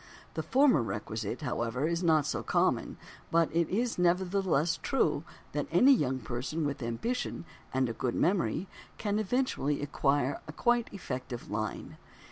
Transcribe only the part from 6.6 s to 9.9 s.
with ambition and a good memory can eventually